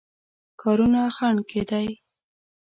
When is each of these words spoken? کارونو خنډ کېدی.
کارونو 0.61 1.01
خنډ 1.15 1.37
کېدی. 1.51 1.87